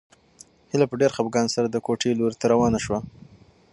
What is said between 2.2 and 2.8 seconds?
ته روانه